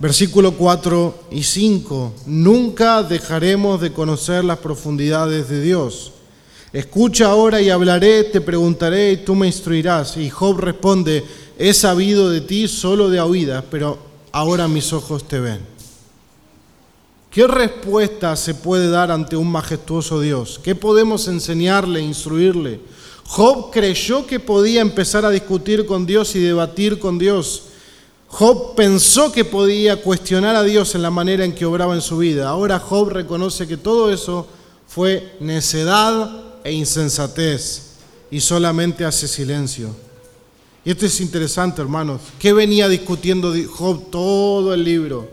[0.00, 2.14] Versículo 4 y 5.
[2.24, 6.12] Nunca dejaremos de conocer las profundidades de Dios.
[6.72, 10.16] Escucha ahora y hablaré, te preguntaré y tú me instruirás.
[10.16, 11.22] Y Job responde,
[11.58, 13.98] he sabido de ti solo de oídas, pero
[14.32, 15.60] ahora mis ojos te ven.
[17.30, 20.58] ¿Qué respuesta se puede dar ante un majestuoso Dios?
[20.64, 22.80] ¿Qué podemos enseñarle, instruirle?
[23.24, 27.64] Job creyó que podía empezar a discutir con Dios y debatir con Dios.
[28.32, 32.18] Job pensó que podía cuestionar a Dios en la manera en que obraba en su
[32.18, 32.48] vida.
[32.48, 34.46] Ahora Job reconoce que todo eso
[34.86, 36.30] fue necedad
[36.62, 37.96] e insensatez
[38.30, 39.94] y solamente hace silencio.
[40.84, 42.20] Y esto es interesante, hermanos.
[42.38, 45.28] ¿Qué venía discutiendo Job todo el libro?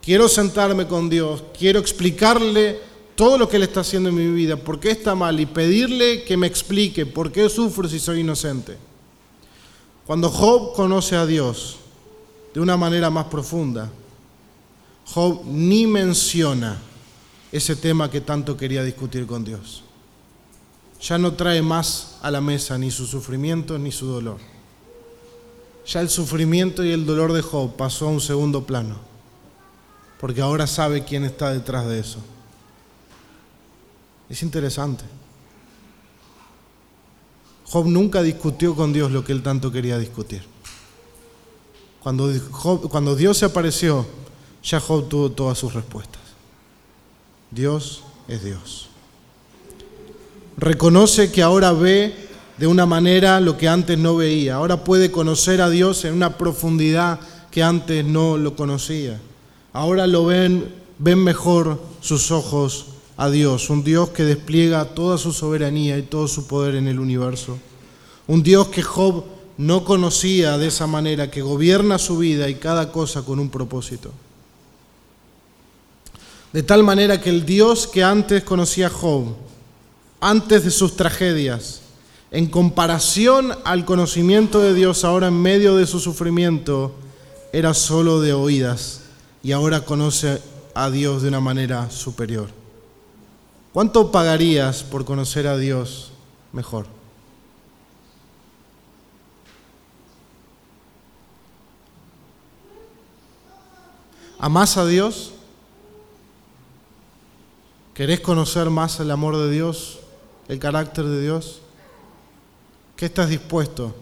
[0.00, 2.78] Quiero sentarme con Dios, quiero explicarle
[3.16, 6.22] todo lo que Él está haciendo en mi vida, por qué está mal y pedirle
[6.22, 8.78] que me explique por qué sufro si soy inocente.
[10.06, 11.76] Cuando Job conoce a Dios,
[12.54, 13.90] de una manera más profunda.
[15.06, 16.78] Job ni menciona
[17.52, 19.82] ese tema que tanto quería discutir con Dios.
[21.00, 24.38] Ya no trae más a la mesa ni su sufrimiento ni su dolor.
[25.86, 28.96] Ya el sufrimiento y el dolor de Job pasó a un segundo plano,
[30.20, 32.18] porque ahora sabe quién está detrás de eso.
[34.28, 35.04] Es interesante.
[37.64, 40.42] Job nunca discutió con Dios lo que él tanto quería discutir.
[42.02, 42.32] Cuando,
[42.88, 44.06] cuando Dios se apareció,
[44.62, 46.20] ya Job tuvo todas sus respuestas.
[47.50, 48.88] Dios es Dios.
[50.56, 52.28] Reconoce que ahora ve
[52.58, 54.56] de una manera lo que antes no veía.
[54.56, 57.20] Ahora puede conocer a Dios en una profundidad
[57.50, 59.20] que antes no lo conocía.
[59.72, 62.86] Ahora lo ven, ven mejor sus ojos
[63.16, 66.98] a Dios, un Dios que despliega toda su soberanía y todo su poder en el
[66.98, 67.58] universo.
[68.26, 69.24] Un Dios que Job
[69.60, 74.10] no conocía de esa manera, que gobierna su vida y cada cosa con un propósito.
[76.54, 79.34] De tal manera que el Dios que antes conocía Job,
[80.18, 81.82] antes de sus tragedias,
[82.30, 86.94] en comparación al conocimiento de Dios ahora en medio de su sufrimiento,
[87.52, 89.02] era solo de oídas
[89.42, 90.40] y ahora conoce
[90.72, 92.48] a Dios de una manera superior.
[93.74, 96.12] ¿Cuánto pagarías por conocer a Dios
[96.50, 96.99] mejor?
[104.42, 105.32] ¿Amás a Dios?
[107.92, 109.98] ¿Querés conocer más el amor de Dios,
[110.48, 111.60] el carácter de Dios?
[112.96, 113.94] ¿Qué estás dispuesto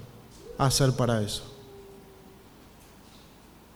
[0.57, 1.43] a hacer para eso?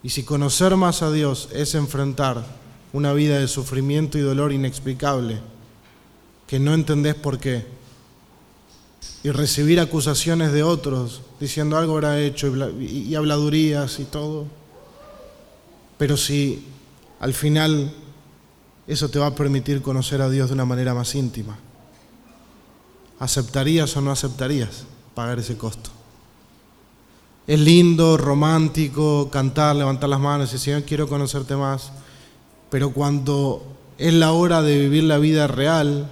[0.05, 2.45] Y si conocer más a Dios es enfrentar
[2.93, 5.41] una vida de sufrimiento y dolor inexplicable,
[6.47, 7.67] que no entendés por qué.
[9.25, 14.62] Y recibir acusaciones de otros diciendo algo habrá hecho y, habladurías y todo.
[16.03, 16.67] Pero si
[17.21, 17.95] al final
[18.89, 21.57] eso te va a permitir conocer a Dios de una manera más íntima,
[23.21, 24.83] ¿aceptarías o no aceptarías
[25.15, 25.91] pagar ese costo?
[27.47, 31.93] Es lindo, romántico, cantar, levantar las manos y decir, Señor, quiero conocerte más.
[32.69, 33.65] Pero cuando
[33.97, 36.11] es la hora de vivir la vida real,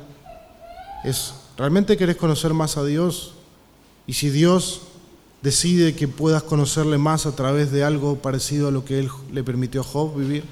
[1.03, 3.35] es, ¿realmente querés conocer más a Dios?
[4.07, 4.83] Y si Dios
[5.43, 9.43] decide que puedas conocerle más a través de algo parecido a lo que Él le
[9.43, 10.45] permitió a Job vivir,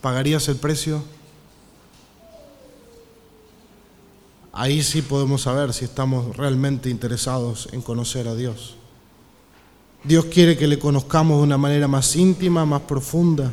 [0.00, 1.02] ¿pagarías el precio?
[4.52, 8.76] Ahí sí podemos saber si estamos realmente interesados en conocer a Dios.
[10.04, 13.52] Dios quiere que le conozcamos de una manera más íntima, más profunda,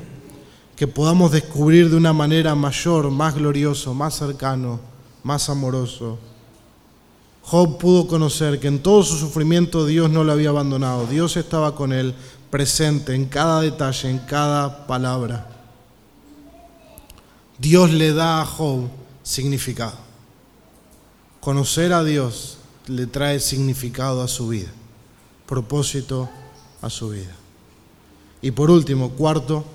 [0.76, 4.80] que podamos descubrir de una manera mayor, más glorioso, más cercano,
[5.24, 6.20] más amoroso
[7.44, 11.08] Job pudo conocer que en todo su sufrimiento Dios no lo había abandonado.
[11.08, 12.14] Dios estaba con él
[12.50, 15.50] presente en cada detalle, en cada palabra.
[17.58, 18.90] Dios le da a Job
[19.24, 19.98] significado.
[21.40, 24.70] Conocer a Dios le trae significado a su vida,
[25.48, 26.30] propósito
[26.82, 27.36] a su vida.
[28.42, 29.66] Y por último, cuarto,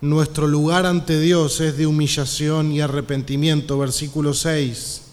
[0.00, 5.03] nuestro lugar ante Dios es de humillación y arrepentimiento, versículo 6.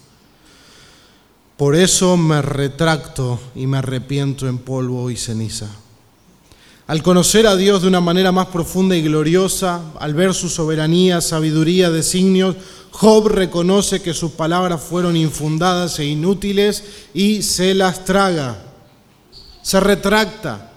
[1.56, 5.68] Por eso me retracto y me arrepiento en polvo y ceniza.
[6.86, 11.20] Al conocer a Dios de una manera más profunda y gloriosa, al ver su soberanía,
[11.20, 12.56] sabiduría, designios,
[12.90, 16.84] Job reconoce que sus palabras fueron infundadas e inútiles
[17.14, 18.62] y se las traga.
[19.62, 20.70] Se retracta.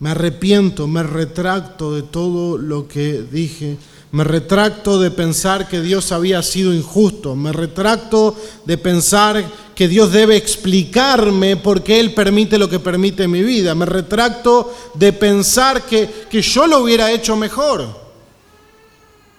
[0.00, 3.76] Me arrepiento, me retracto de todo lo que dije
[4.14, 7.34] me retracto de pensar que Dios había sido injusto.
[7.34, 9.44] Me retracto de pensar
[9.74, 13.74] que Dios debe explicarme por qué Él permite lo que permite en mi vida.
[13.74, 17.88] Me retracto de pensar que, que yo lo hubiera hecho mejor.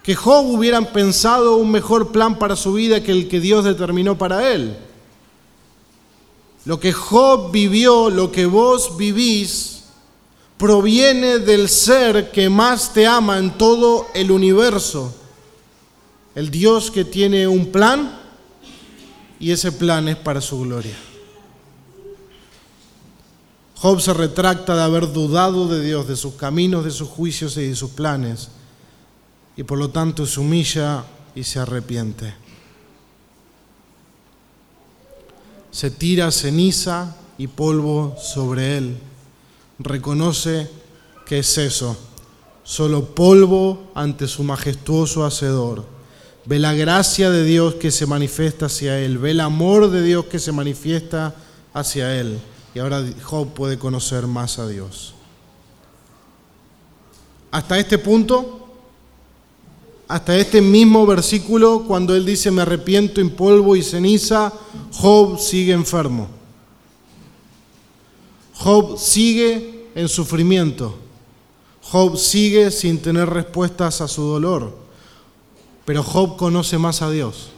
[0.02, 4.18] Que Job hubiera pensado un mejor plan para su vida que el que Dios determinó
[4.18, 4.76] para él.
[6.66, 9.75] Lo que Job vivió, lo que vos vivís,
[10.58, 15.14] proviene del ser que más te ama en todo el universo.
[16.34, 18.18] El Dios que tiene un plan
[19.38, 20.96] y ese plan es para su gloria.
[23.76, 27.68] Job se retracta de haber dudado de Dios, de sus caminos, de sus juicios y
[27.68, 28.48] de sus planes,
[29.56, 31.04] y por lo tanto se humilla
[31.34, 32.34] y se arrepiente.
[35.70, 38.98] Se tira ceniza y polvo sobre él
[39.78, 40.70] reconoce
[41.26, 41.96] que es eso,
[42.62, 45.84] solo polvo ante su majestuoso Hacedor.
[46.44, 50.26] Ve la gracia de Dios que se manifiesta hacia él, ve el amor de Dios
[50.26, 51.34] que se manifiesta
[51.74, 52.38] hacia él.
[52.74, 55.14] Y ahora Job puede conocer más a Dios.
[57.50, 58.68] Hasta este punto,
[60.08, 64.52] hasta este mismo versículo, cuando él dice, me arrepiento en polvo y ceniza,
[64.92, 66.28] Job sigue enfermo.
[68.58, 70.96] Job sigue en sufrimiento.
[71.82, 74.76] Job sigue sin tener respuestas a su dolor.
[75.84, 77.50] Pero Job conoce más a Dios.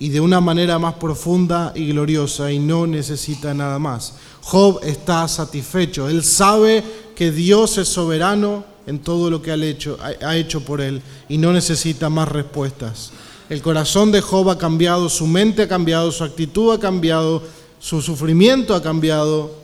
[0.00, 4.14] y de una manera más profunda y gloriosa y no necesita nada más.
[4.42, 6.84] Job está satisfecho, él sabe
[7.16, 12.08] que Dios es soberano en todo lo que ha hecho, por él y no necesita
[12.08, 13.10] más respuestas.
[13.50, 17.42] El corazón de Job ha cambiado, su mente ha cambiado, su actitud ha cambiado,
[17.80, 19.57] su sufrimiento ha cambiado.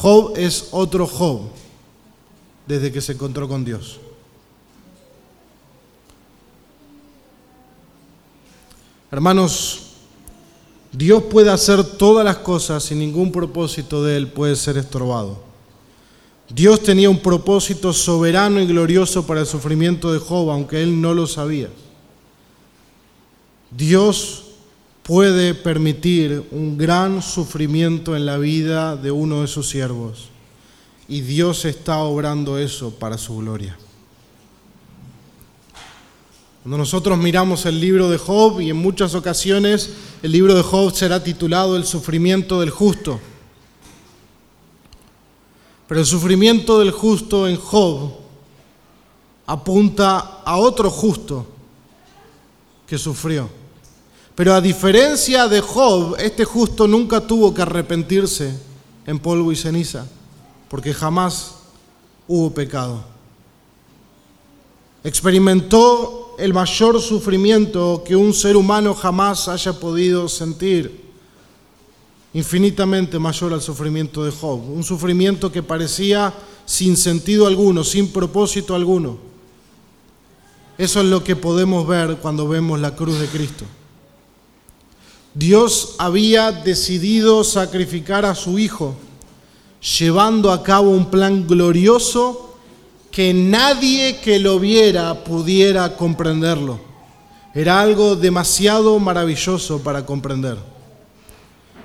[0.00, 1.40] Job es otro Job
[2.66, 3.98] desde que se encontró con Dios.
[9.10, 9.86] Hermanos,
[10.92, 15.42] Dios puede hacer todas las cosas y ningún propósito de Él puede ser estorbado.
[16.48, 21.12] Dios tenía un propósito soberano y glorioso para el sufrimiento de Job, aunque Él no
[21.12, 21.68] lo sabía.
[23.70, 24.44] Dios
[25.08, 30.28] puede permitir un gran sufrimiento en la vida de uno de sus siervos
[31.08, 33.78] y Dios está obrando eso para su gloria.
[36.62, 40.94] Cuando nosotros miramos el libro de Job, y en muchas ocasiones el libro de Job
[40.94, 43.18] será titulado El sufrimiento del justo.
[45.86, 48.10] Pero el sufrimiento del justo en Job
[49.46, 51.46] apunta a otro justo
[52.86, 53.57] que sufrió.
[54.38, 58.56] Pero a diferencia de Job, este justo nunca tuvo que arrepentirse
[59.04, 60.06] en polvo y ceniza,
[60.70, 61.56] porque jamás
[62.28, 63.02] hubo pecado.
[65.02, 71.10] Experimentó el mayor sufrimiento que un ser humano jamás haya podido sentir,
[72.32, 76.32] infinitamente mayor al sufrimiento de Job, un sufrimiento que parecía
[76.64, 79.18] sin sentido alguno, sin propósito alguno.
[80.78, 83.64] Eso es lo que podemos ver cuando vemos la cruz de Cristo.
[85.38, 88.96] Dios había decidido sacrificar a su Hijo,
[90.00, 92.56] llevando a cabo un plan glorioso
[93.12, 96.80] que nadie que lo viera pudiera comprenderlo.
[97.54, 100.58] Era algo demasiado maravilloso para comprender.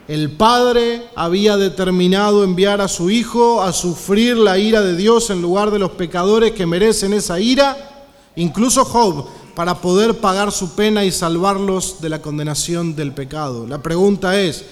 [0.07, 5.43] El Padre había determinado enviar a su Hijo a sufrir la ira de Dios en
[5.43, 11.05] lugar de los pecadores que merecen esa ira, incluso Job, para poder pagar su pena
[11.05, 13.67] y salvarlos de la condenación del pecado.
[13.67, 14.65] La pregunta es,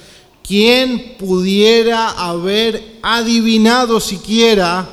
[0.45, 4.87] ¿quién pudiera haber adivinado siquiera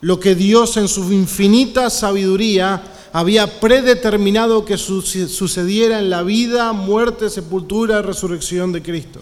[0.00, 7.28] lo que Dios en su infinita sabiduría había predeterminado que sucediera en la vida, muerte,
[7.28, 9.20] sepultura resurrección de Cristo.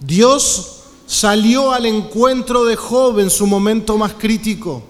[0.00, 4.82] Dios salió al encuentro de Job en su momento más crítico.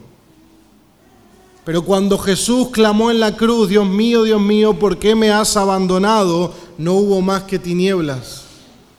[1.66, 5.56] Pero cuando Jesús clamó en la cruz, Dios mío, Dios mío, ¿por qué me has
[5.56, 6.54] abandonado?
[6.78, 8.44] No hubo más que tinieblas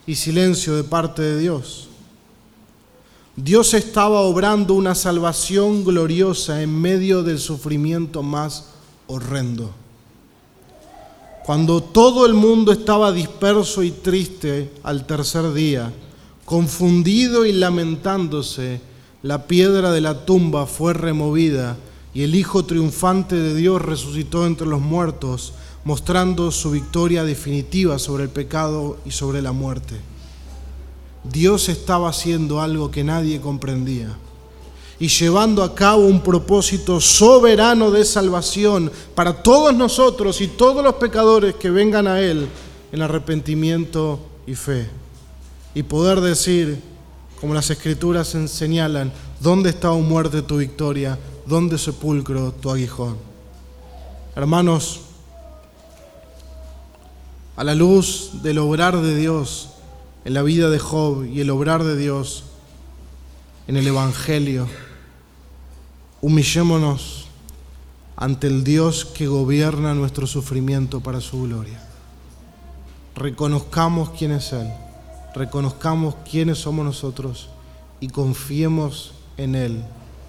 [0.06, 1.88] y silencio de parte de Dios.
[3.36, 8.66] Dios estaba obrando una salvación gloriosa en medio del sufrimiento más
[9.06, 9.70] horrendo.
[11.46, 15.90] Cuando todo el mundo estaba disperso y triste al tercer día,
[16.44, 18.82] confundido y lamentándose,
[19.22, 21.78] la piedra de la tumba fue removida
[22.14, 25.52] y el Hijo triunfante de Dios resucitó entre los muertos,
[25.84, 29.96] mostrando su victoria definitiva sobre el pecado y sobre la muerte.
[31.24, 34.16] Dios estaba haciendo algo que nadie comprendía
[35.00, 40.94] y llevando a cabo un propósito soberano de salvación para todos nosotros y todos los
[40.94, 42.48] pecadores que vengan a Él
[42.90, 44.88] en arrepentimiento y fe.
[45.74, 46.80] Y poder decir,
[47.40, 51.16] como las escrituras señalan, ¿dónde está, o muerte, tu victoria?
[51.48, 53.16] ¿Dónde sepulcro tu aguijón?
[54.36, 55.00] Hermanos,
[57.56, 59.70] a la luz del obrar de Dios,
[60.26, 62.44] en la vida de Job y el obrar de Dios
[63.66, 64.66] en el Evangelio.
[66.20, 67.28] Humillémonos
[68.14, 71.80] ante el Dios que gobierna nuestro sufrimiento para su gloria.
[73.14, 74.70] Reconozcamos quién es Él,
[75.34, 77.48] reconozcamos quiénes somos nosotros
[78.00, 79.82] y confiemos en Él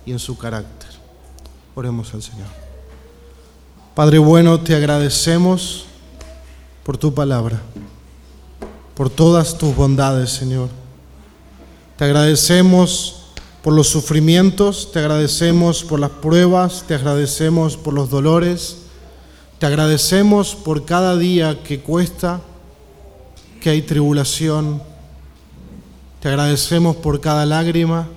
[0.06, 0.89] y en su carácter.
[1.76, 2.48] Oremos al Señor.
[3.96, 5.86] Padre bueno, te agradecemos
[6.84, 7.62] por tu palabra
[9.00, 10.68] por todas tus bondades, Señor.
[11.96, 13.28] Te agradecemos
[13.64, 18.80] por los sufrimientos, te agradecemos por las pruebas, te agradecemos por los dolores,
[19.58, 22.42] te agradecemos por cada día que cuesta,
[23.62, 24.84] que hay tribulación,
[26.20, 28.10] te agradecemos por cada lágrima,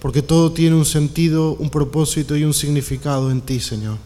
[0.00, 3.98] porque todo tiene un sentido, un propósito y un significado en ti, Señor.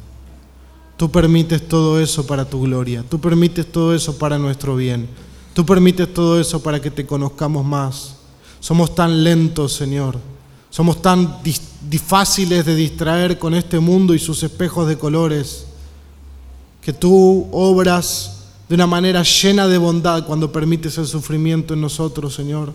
[0.97, 5.09] Tú permites todo eso para tu gloria, tú permites todo eso para nuestro bien.
[5.55, 8.17] Tú permites todo eso para que te conozcamos más.
[8.61, 10.19] Somos tan lentos, Señor.
[10.71, 11.39] Somos tan
[12.07, 15.67] fáciles de distraer con este mundo y sus espejos de colores,
[16.81, 22.35] que tú obras de una manera llena de bondad cuando permites el sufrimiento en nosotros,
[22.35, 22.73] Señor,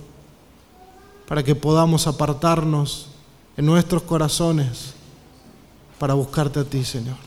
[1.27, 3.07] para que podamos apartarnos
[3.57, 4.93] en nuestros corazones
[5.97, 7.17] para buscarte a ti, Señor.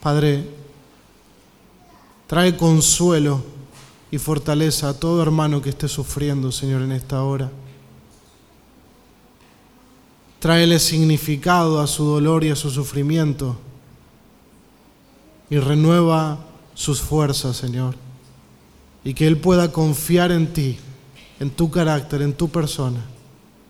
[0.00, 0.48] Padre,
[2.26, 3.42] trae consuelo
[4.10, 7.50] y fortaleza a todo hermano que esté sufriendo, Señor, en esta hora.
[10.38, 13.56] Tráele significado a su dolor y a su sufrimiento
[15.50, 16.38] y renueva
[16.74, 17.96] sus fuerzas, Señor.
[19.02, 20.78] Y que Él pueda confiar en ti,
[21.40, 23.00] en tu carácter, en tu persona,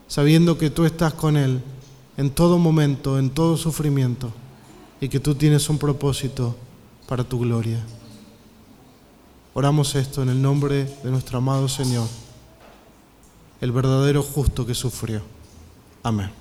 [0.06, 1.62] sabiendo que tú estás con Él
[2.16, 4.32] en todo momento, en todo sufrimiento,
[5.00, 6.56] y que tú tienes un propósito
[7.06, 7.78] para tu gloria.
[9.54, 12.08] Oramos esto en el nombre de nuestro amado Señor,
[13.60, 15.22] el verdadero justo que sufrió.
[16.02, 16.37] Amén.